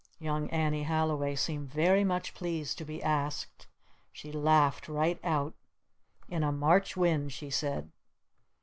[0.17, 3.67] Young Annie Halliway seemed very much pleased to be asked.
[4.11, 5.53] She laughed right out.
[6.27, 7.91] "In a March wind!" she said.